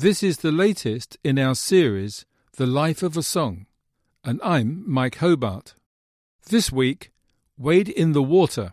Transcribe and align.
This 0.00 0.22
is 0.22 0.38
the 0.38 0.50
latest 0.50 1.18
in 1.22 1.38
our 1.38 1.54
series, 1.54 2.24
The 2.56 2.64
Life 2.64 3.02
of 3.02 3.18
a 3.18 3.22
Song, 3.22 3.66
and 4.24 4.40
I'm 4.42 4.82
Mike 4.90 5.16
Hobart. 5.16 5.74
This 6.48 6.72
week, 6.72 7.12
Wade 7.58 7.90
in 7.90 8.12
the 8.12 8.22
Water. 8.22 8.72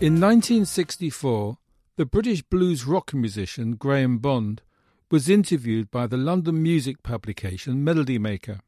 In 0.00 0.18
1964, 0.18 1.58
the 1.94 2.06
British 2.06 2.42
blues 2.42 2.84
rock 2.84 3.14
musician 3.14 3.76
Graham 3.76 4.18
Bond 4.18 4.62
was 5.12 5.28
interviewed 5.28 5.90
by 5.90 6.06
the 6.06 6.16
London 6.16 6.62
music 6.62 7.02
publication 7.02 7.84
Melody 7.84 8.18
Maker. 8.18 8.60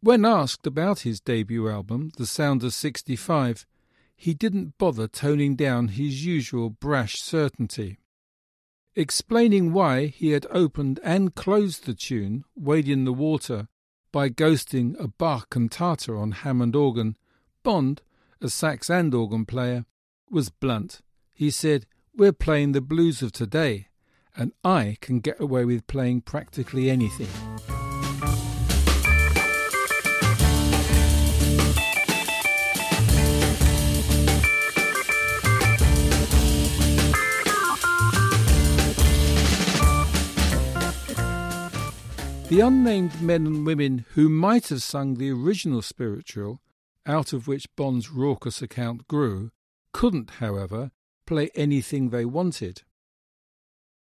When 0.00 0.24
asked 0.24 0.66
about 0.66 1.00
his 1.00 1.20
debut 1.20 1.68
album, 1.68 2.12
The 2.16 2.24
Sound 2.24 2.64
of 2.64 2.72
65, 2.72 3.66
he 4.16 4.32
didn't 4.32 4.78
bother 4.78 5.06
toning 5.06 5.54
down 5.54 5.88
his 5.88 6.24
usual 6.24 6.70
brash 6.70 7.20
certainty. 7.20 7.98
Explaining 8.96 9.74
why 9.74 10.06
he 10.06 10.30
had 10.30 10.46
opened 10.48 10.98
and 11.04 11.34
closed 11.34 11.84
the 11.84 11.92
tune, 11.92 12.44
Wade 12.56 12.88
in 12.88 13.04
the 13.04 13.12
Water, 13.12 13.68
by 14.12 14.30
ghosting 14.30 14.98
a 14.98 15.08
Bach 15.08 15.50
cantata 15.50 16.14
on 16.14 16.30
Hammond 16.30 16.74
organ, 16.74 17.18
Bond, 17.62 18.00
a 18.40 18.48
sax 18.48 18.88
and 18.88 19.12
organ 19.12 19.44
player, 19.44 19.84
was 20.30 20.48
blunt. 20.48 21.02
He 21.34 21.50
said, 21.50 21.84
We're 22.16 22.32
playing 22.32 22.72
the 22.72 22.80
blues 22.80 23.20
of 23.20 23.32
today, 23.32 23.88
and 24.36 24.52
I 24.64 24.96
can 25.00 25.20
get 25.20 25.40
away 25.40 25.64
with 25.64 25.86
playing 25.86 26.22
practically 26.22 26.90
anything. 26.90 27.28
The 42.54 42.60
unnamed 42.60 43.20
men 43.20 43.48
and 43.48 43.66
women 43.66 44.04
who 44.10 44.28
might 44.28 44.68
have 44.68 44.82
sung 44.82 45.14
the 45.14 45.30
original 45.32 45.82
spiritual, 45.82 46.60
out 47.04 47.32
of 47.32 47.48
which 47.48 47.74
Bond's 47.74 48.10
raucous 48.10 48.62
account 48.62 49.08
grew, 49.08 49.50
couldn't, 49.92 50.30
however, 50.38 50.92
play 51.26 51.50
anything 51.56 52.10
they 52.10 52.24
wanted. 52.24 52.82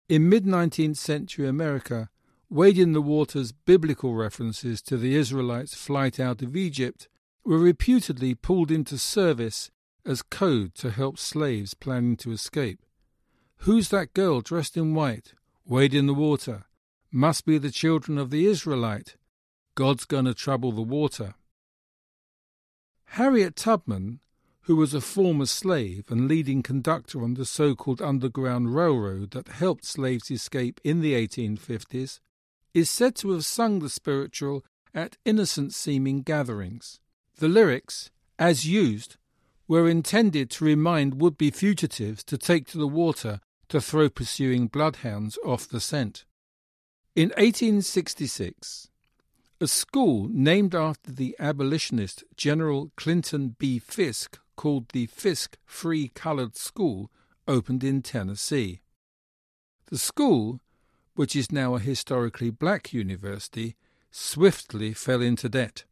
In 0.06 0.28
mid 0.28 0.44
19th 0.44 0.98
century 0.98 1.48
America, 1.48 2.10
Wade 2.50 2.76
the 2.92 3.00
Water's 3.00 3.52
biblical 3.52 4.14
references 4.14 4.82
to 4.82 4.98
the 4.98 5.14
Israelites' 5.14 5.74
flight 5.74 6.20
out 6.20 6.42
of 6.42 6.54
Egypt 6.54 7.08
were 7.42 7.58
reputedly 7.58 8.34
pulled 8.34 8.70
into 8.70 8.98
service 8.98 9.70
as 10.04 10.20
code 10.20 10.74
to 10.74 10.90
help 10.90 11.18
slaves 11.18 11.72
planning 11.72 12.18
to 12.18 12.32
escape. 12.32 12.80
Who's 13.58 13.88
that 13.88 14.12
girl 14.12 14.42
dressed 14.42 14.76
in 14.76 14.94
white? 14.94 15.32
Wade 15.64 15.94
in 15.94 16.06
the 16.06 16.12
water. 16.12 16.64
Must 17.10 17.46
be 17.46 17.56
the 17.56 17.70
children 17.70 18.18
of 18.18 18.28
the 18.28 18.44
Israelite. 18.44 19.16
God's 19.74 20.04
to 20.26 20.34
trouble 20.34 20.72
the 20.72 20.82
water. 20.82 21.34
Harriet 23.06 23.56
Tubman 23.56 24.20
who 24.64 24.76
was 24.76 24.94
a 24.94 25.00
former 25.00 25.46
slave 25.46 26.04
and 26.08 26.26
leading 26.26 26.62
conductor 26.62 27.22
on 27.22 27.34
the 27.34 27.44
so 27.44 27.74
called 27.74 28.00
Underground 28.00 28.74
Railroad 28.74 29.32
that 29.32 29.48
helped 29.48 29.84
slaves 29.84 30.30
escape 30.30 30.80
in 30.82 31.00
the 31.00 31.12
1850s, 31.12 32.20
is 32.72 32.88
said 32.88 33.14
to 33.16 33.30
have 33.32 33.44
sung 33.44 33.80
the 33.80 33.90
spiritual 33.90 34.64
at 34.94 35.18
innocent 35.24 35.74
seeming 35.74 36.22
gatherings. 36.22 37.00
The 37.38 37.48
lyrics, 37.48 38.10
as 38.38 38.66
used, 38.66 39.16
were 39.68 39.88
intended 39.88 40.50
to 40.50 40.64
remind 40.64 41.20
would 41.20 41.36
be 41.36 41.50
fugitives 41.50 42.24
to 42.24 42.38
take 42.38 42.66
to 42.68 42.78
the 42.78 42.88
water 42.88 43.40
to 43.68 43.80
throw 43.80 44.08
pursuing 44.08 44.68
bloodhounds 44.68 45.38
off 45.44 45.68
the 45.68 45.80
scent. 45.80 46.24
In 47.14 47.28
1866, 47.30 48.88
a 49.60 49.66
school 49.66 50.28
named 50.30 50.74
after 50.74 51.12
the 51.12 51.36
abolitionist 51.38 52.24
General 52.36 52.90
Clinton 52.96 53.56
B. 53.58 53.78
Fisk 53.78 54.38
called 54.56 54.88
the 54.90 55.06
Fisk 55.06 55.58
Free 55.64 56.08
Colored 56.08 56.56
School 56.56 57.10
opened 57.46 57.84
in 57.84 58.02
Tennessee. 58.02 58.80
The 59.86 59.98
school, 59.98 60.60
which 61.14 61.36
is 61.36 61.52
now 61.52 61.74
a 61.74 61.80
historically 61.80 62.50
black 62.50 62.92
university, 62.92 63.76
swiftly 64.10 64.92
fell 64.92 65.20
into 65.20 65.48
debt. 65.48 65.84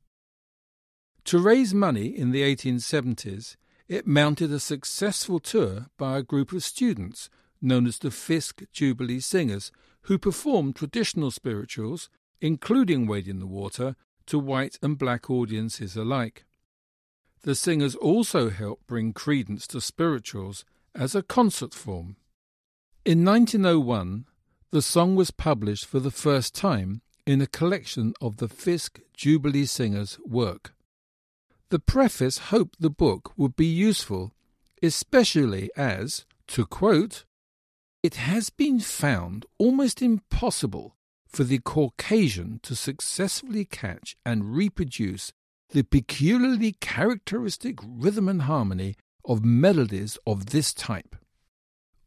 To 1.24 1.38
raise 1.38 1.72
money 1.72 2.06
in 2.06 2.30
the 2.30 2.42
1870s, 2.42 3.56
it 3.88 4.06
mounted 4.06 4.50
a 4.52 4.58
successful 4.58 5.38
tour 5.38 5.86
by 5.98 6.18
a 6.18 6.22
group 6.22 6.52
of 6.52 6.64
students 6.64 7.28
known 7.60 7.86
as 7.86 7.98
the 7.98 8.10
Fisk 8.10 8.62
Jubilee 8.72 9.20
Singers, 9.20 9.70
who 10.02 10.18
performed 10.18 10.74
traditional 10.74 11.30
spirituals, 11.30 12.08
including 12.40 13.06
Wade 13.06 13.28
in 13.28 13.38
the 13.38 13.46
Water, 13.46 13.94
to 14.26 14.38
white 14.38 14.78
and 14.82 14.98
black 14.98 15.30
audiences 15.30 15.96
alike. 15.96 16.44
The 17.42 17.54
singers 17.54 17.96
also 17.96 18.50
helped 18.50 18.86
bring 18.86 19.12
credence 19.12 19.66
to 19.68 19.80
spirituals 19.80 20.64
as 20.94 21.14
a 21.14 21.22
concert 21.22 21.74
form. 21.74 22.16
In 23.04 23.24
1901, 23.24 24.26
the 24.70 24.82
song 24.82 25.16
was 25.16 25.32
published 25.32 25.86
for 25.86 25.98
the 25.98 26.12
first 26.12 26.54
time 26.54 27.02
in 27.26 27.40
a 27.40 27.46
collection 27.46 28.14
of 28.20 28.36
the 28.36 28.48
Fisk 28.48 29.00
Jubilee 29.12 29.66
Singers' 29.66 30.18
work. 30.24 30.72
The 31.70 31.80
preface 31.80 32.38
hoped 32.38 32.80
the 32.80 32.90
book 32.90 33.32
would 33.36 33.56
be 33.56 33.66
useful, 33.66 34.32
especially 34.82 35.70
as, 35.76 36.24
to 36.48 36.64
quote, 36.64 37.24
it 38.02 38.16
has 38.16 38.50
been 38.50 38.78
found 38.78 39.46
almost 39.58 40.02
impossible 40.02 40.96
for 41.26 41.44
the 41.44 41.58
Caucasian 41.58 42.60
to 42.62 42.76
successfully 42.76 43.64
catch 43.64 44.16
and 44.24 44.54
reproduce 44.54 45.32
the 45.72 45.82
peculiarly 45.82 46.72
characteristic 46.80 47.78
rhythm 47.82 48.28
and 48.28 48.42
harmony 48.42 48.94
of 49.24 49.42
melodies 49.42 50.18
of 50.26 50.46
this 50.46 50.74
type. 50.74 51.16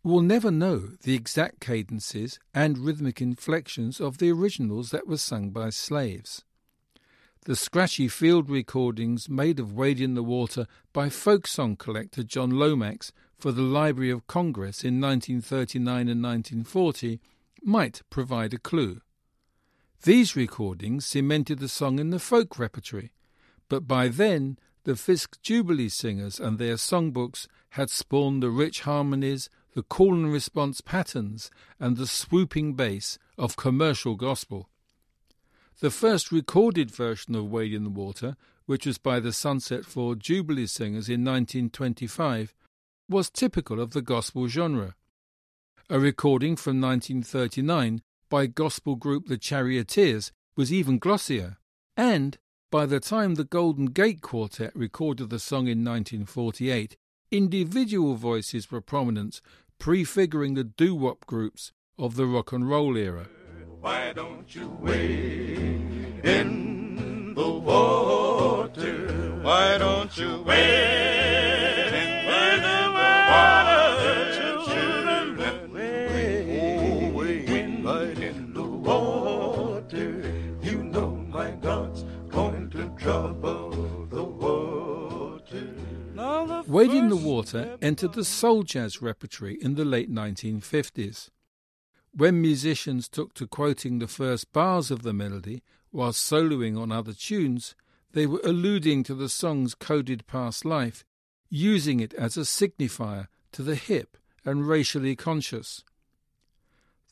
We'll 0.04 0.22
never 0.22 0.52
know 0.52 0.90
the 1.02 1.16
exact 1.16 1.60
cadences 1.62 2.40
and 2.54 2.78
rhythmic 2.78 3.22
inflections 3.22 4.00
of 4.00 4.20
the 4.20 4.32
originals 4.32 4.92
that 4.92 5.08
were 5.08 5.18
sung 5.18 5.50
by 5.50 5.72
slaves. 5.72 6.44
The 7.46 7.56
scratchy 7.56 8.08
field 8.08 8.52
recordings 8.52 9.30
made 9.30 9.60
of 9.60 9.74
Wade 9.74 10.00
in 10.00 10.14
the 10.14 10.24
Water 10.24 10.68
by 10.94 11.10
folk 11.10 11.48
song 11.48 11.76
collector 11.76 12.22
John 12.22 12.52
Lomax 12.52 13.12
for 13.36 13.52
the 13.52 13.64
Library 13.64 14.12
of 14.12 14.28
Congress 14.28 14.84
in 14.84 15.02
1939 15.02 16.08
and 16.08 16.24
1940 16.24 17.20
might 17.64 18.04
provide 18.12 18.54
a 18.54 18.60
clue. 18.60 19.02
These 20.04 20.36
recordings 20.36 21.04
cemented 21.08 21.58
the 21.58 21.68
song 21.68 21.98
in 21.98 22.12
the 22.12 22.20
folk 22.20 22.60
repertory, 22.60 23.12
but 23.70 23.88
by 23.88 24.08
then 24.08 24.58
the 24.84 24.96
Fisk 24.96 25.42
Jubilee 25.42 25.90
singers 25.90 26.40
and 26.40 26.60
their 26.60 26.76
songbooks 26.76 27.48
had 27.70 27.90
spawned 27.90 28.44
the 28.44 28.50
rich 28.50 28.82
harmonies, 28.82 29.50
the 29.74 29.84
call 29.84 30.14
and 30.14 30.32
response 30.32 30.80
patterns, 30.80 31.50
and 31.80 31.98
the 31.98 32.08
swooping 32.08 32.76
bass 32.76 33.18
of 33.38 33.58
commercial 33.58 34.16
gospel. 34.16 34.70
The 35.82 35.92
first 35.92 36.32
recorded 36.32 36.90
version 36.90 37.36
of 37.36 37.50
Wade 37.50 37.74
in 37.74 37.84
the 37.84 37.90
Water, 37.90 38.38
which 38.66 38.86
was 38.86 38.98
by 38.98 39.20
the 39.20 39.34
Sunset 39.34 39.86
Four 39.86 40.16
Jubilee 40.16 40.68
Singers 40.68 41.10
in 41.10 41.26
1925, 41.26 42.54
was 43.10 43.30
typical 43.30 43.82
of 43.82 43.92
the 43.92 44.02
gospel 44.02 44.48
genre. 44.48 44.96
A 45.90 46.00
recording 46.00 46.56
from 46.56 46.80
1939 46.80 48.02
by 48.30 48.48
gospel 48.48 48.96
group 48.96 49.28
The 49.28 49.38
Charioteers 49.38 50.32
was 50.56 50.72
even 50.72 50.98
glossier, 50.98 51.58
and 51.98 52.38
by 52.72 52.86
the 52.86 53.00
time 53.00 53.36
the 53.36 53.44
Golden 53.44 53.88
Gate 53.88 54.22
Quartet 54.22 54.76
recorded 54.76 55.30
the 55.30 55.40
song 55.40 55.68
in 55.68 55.84
1948, 55.84 56.98
individual 57.32 58.16
voices 58.16 58.72
were 58.72 58.82
prominent 58.82 59.42
prefiguring 59.80 60.54
the 60.54 60.64
doo 60.64 60.96
wop 60.96 61.26
groups 61.26 61.72
of 61.98 62.16
the 62.16 62.26
rock 62.26 62.52
and 62.52 62.70
roll 62.70 62.98
era. 62.98 63.28
Why 63.80 64.14
don't 64.14 64.54
you 64.54 64.70
wade 64.82 66.22
in 66.24 67.34
the 67.36 67.52
water? 67.52 69.40
Why 69.42 69.78
don't 69.78 70.18
you 70.18 70.42
wade 70.44 71.25
Wade 86.88 86.98
in 86.98 87.10
the 87.10 87.16
Water 87.16 87.78
entered 87.82 88.14
the 88.14 88.24
soul 88.24 88.62
jazz 88.62 89.02
repertory 89.02 89.58
in 89.60 89.74
the 89.74 89.86
late 89.86 90.12
1950s. 90.12 91.30
When 92.14 92.42
musicians 92.42 93.10
took 93.10 93.34
to 93.34 93.48
quoting 93.48 93.98
the 93.98 94.08
first 94.08 94.54
bars 94.54 94.92
of 94.92 95.02
the 95.02 95.14
melody 95.14 95.64
while 95.90 96.12
soloing 96.12 96.80
on 96.80 96.92
other 96.92 97.14
tunes, 97.14 97.76
they 98.12 98.28
were 98.28 98.42
alluding 98.44 99.04
to 99.04 99.16
the 99.16 99.30
song's 99.30 99.74
coded 99.74 100.28
past 100.28 100.64
life, 100.64 101.04
using 101.50 102.00
it 102.00 102.14
as 102.14 102.38
a 102.38 102.42
signifier 102.42 103.30
to 103.52 103.64
the 103.64 103.76
hip 103.76 104.18
and 104.46 104.68
racially 104.68 105.16
conscious. 105.16 105.84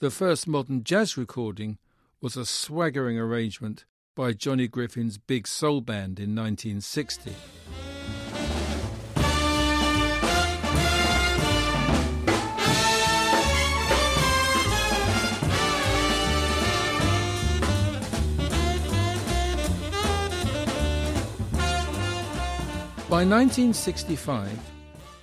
The 0.01 0.11
first 0.11 0.47
modern 0.47 0.83
jazz 0.83 1.17
recording 1.17 1.79
was 2.21 2.37
a 2.37 2.45
swaggering 2.45 3.17
arrangement 3.17 3.85
by 4.15 4.33
Johnny 4.33 4.67
Griffin's 4.67 5.17
Big 5.17 5.47
Soul 5.47 5.81
Band 5.81 6.19
in 6.19 6.35
1960. 6.35 7.33
By 23.13 23.25
1965, 23.25 24.59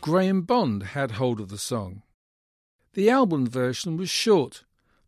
Graham 0.01 0.43
Bond 0.43 0.85
had 0.95 1.11
hold 1.11 1.41
of 1.41 1.49
the 1.49 1.59
song. 1.59 2.05
The 2.93 3.11
album 3.11 3.49
version 3.49 3.97
was 3.97 4.09
short, 4.09 4.63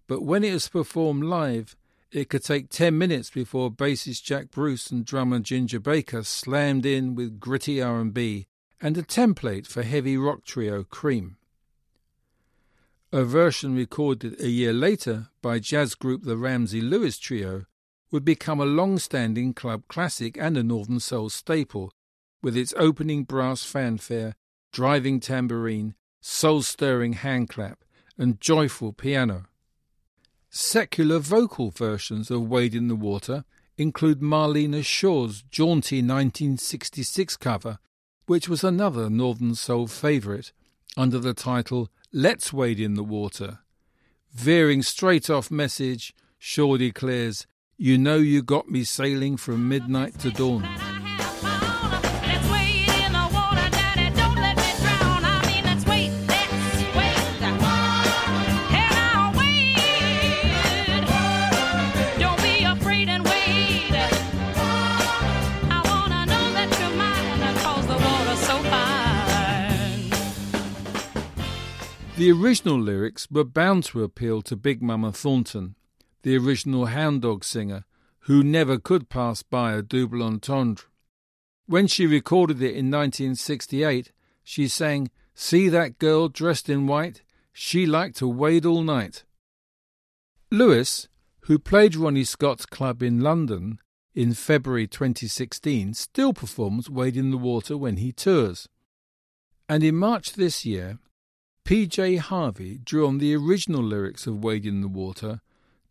but 0.08 0.24
when 0.24 0.42
it 0.42 0.52
was 0.52 0.68
performed 0.68 1.22
live, 1.22 1.76
it 2.10 2.28
could 2.28 2.42
take 2.42 2.70
10 2.70 2.98
minutes 2.98 3.30
before 3.30 3.70
bassist 3.70 4.24
Jack 4.24 4.50
Bruce 4.50 4.90
and 4.90 5.04
drummer 5.04 5.38
Ginger 5.38 5.78
Baker 5.78 6.24
slammed 6.24 6.84
in 6.84 7.14
with 7.14 7.38
gritty 7.38 7.80
R&B 7.80 8.48
and 8.80 8.98
a 8.98 9.04
template 9.04 9.68
for 9.68 9.84
heavy 9.84 10.16
rock 10.16 10.42
trio 10.42 10.82
Cream. 10.82 11.36
A 13.12 13.22
version 13.22 13.76
recorded 13.76 14.40
a 14.40 14.48
year 14.48 14.72
later 14.72 15.28
by 15.40 15.60
jazz 15.60 15.94
group 15.94 16.24
the 16.24 16.36
Ramsey 16.36 16.80
Lewis 16.80 17.16
Trio 17.16 17.66
would 18.10 18.24
become 18.24 18.58
a 18.58 18.64
long-standing 18.64 19.54
club 19.54 19.84
classic 19.86 20.36
and 20.36 20.56
a 20.56 20.64
Northern 20.64 20.98
Soul 20.98 21.30
staple 21.30 21.92
with 22.42 22.56
its 22.56 22.74
opening 22.76 23.24
brass 23.24 23.64
fanfare, 23.64 24.34
driving 24.72 25.20
tambourine, 25.20 25.94
soul 26.20 26.62
stirring 26.62 27.14
handclap, 27.14 27.84
and 28.18 28.40
joyful 28.40 28.92
piano. 28.92 29.44
Secular 30.50 31.18
vocal 31.18 31.70
versions 31.70 32.30
of 32.30 32.48
Wade 32.48 32.74
in 32.74 32.88
the 32.88 32.96
Water 32.96 33.44
include 33.78 34.20
Marlena 34.20 34.84
Shaw's 34.84 35.42
jaunty 35.50 35.96
1966 35.96 37.36
cover, 37.38 37.78
which 38.26 38.48
was 38.48 38.62
another 38.62 39.08
Northern 39.08 39.54
Soul 39.54 39.86
favourite, 39.86 40.52
under 40.96 41.18
the 41.18 41.34
title 41.34 41.88
Let's 42.12 42.52
Wade 42.52 42.80
in 42.80 42.94
the 42.94 43.02
Water. 43.02 43.60
Veering 44.32 44.82
straight 44.82 45.30
off 45.30 45.50
message, 45.50 46.14
Shaw 46.38 46.76
declares, 46.76 47.46
You 47.76 47.96
know 47.98 48.16
you 48.16 48.42
got 48.42 48.68
me 48.68 48.84
sailing 48.84 49.36
from 49.36 49.68
midnight 49.68 50.18
to 50.20 50.30
dawn. 50.30 50.91
The 72.22 72.30
original 72.30 72.78
lyrics 72.78 73.28
were 73.32 73.42
bound 73.42 73.82
to 73.86 74.04
appeal 74.04 74.42
to 74.42 74.54
Big 74.54 74.80
Mama 74.80 75.10
Thornton, 75.10 75.74
the 76.22 76.36
original 76.36 76.86
hound 76.86 77.22
dog 77.22 77.42
singer, 77.42 77.84
who 78.26 78.44
never 78.44 78.78
could 78.78 79.08
pass 79.08 79.42
by 79.42 79.72
a 79.72 79.82
double 79.82 80.22
entendre. 80.22 80.84
When 81.66 81.88
she 81.88 82.06
recorded 82.06 82.62
it 82.62 82.76
in 82.76 82.92
1968, 82.92 84.12
she 84.44 84.68
sang, 84.68 85.10
See 85.34 85.68
that 85.68 85.98
girl 85.98 86.28
dressed 86.28 86.68
in 86.68 86.86
white? 86.86 87.22
She 87.52 87.86
liked 87.86 88.18
to 88.18 88.28
wade 88.28 88.64
all 88.64 88.84
night. 88.84 89.24
Lewis, 90.48 91.08
who 91.46 91.58
played 91.58 91.96
Ronnie 91.96 92.22
Scott's 92.22 92.66
club 92.66 93.02
in 93.02 93.18
London 93.18 93.80
in 94.14 94.32
February 94.32 94.86
2016, 94.86 95.94
still 95.94 96.32
performs 96.32 96.88
Wade 96.88 97.16
in 97.16 97.32
the 97.32 97.36
Water 97.36 97.76
when 97.76 97.96
he 97.96 98.12
tours. 98.12 98.68
And 99.68 99.82
in 99.82 99.96
March 99.96 100.34
this 100.34 100.64
year, 100.64 101.00
P.J. 101.64 102.16
Harvey 102.16 102.78
drew 102.84 103.06
on 103.06 103.18
the 103.18 103.34
original 103.36 103.82
lyrics 103.82 104.26
of 104.26 104.42
Wade 104.42 104.66
in 104.66 104.80
the 104.80 104.88
Water 104.88 105.40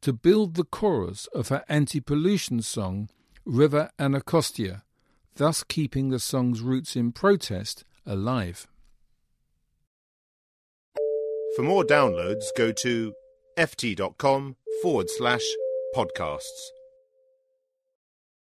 to 0.01 0.12
build 0.12 0.56
the 0.56 0.65
chorus 0.65 1.27
of 1.27 1.47
her 1.47 1.63
anti 1.69 2.01
pollution 2.01 2.62
song 2.62 3.09
River 3.45 3.89
Anacostia, 3.97 4.83
thus 5.35 5.63
keeping 5.63 6.09
the 6.09 6.19
song's 6.19 6.62
roots 6.62 6.95
in 6.95 7.12
protest 7.12 7.85
alive. 8.06 8.68
For 11.56 11.63
more 11.63 11.83
downloads, 11.83 12.45
go 12.57 12.71
to 12.71 13.13
ft.com 13.57 14.56
forward 14.81 15.09
slash 15.09 15.44
podcasts. 15.95 16.69